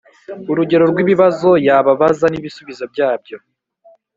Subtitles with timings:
[0.51, 3.37] Urugero rw’ibibazo yababaza n’ibisubizo byabyo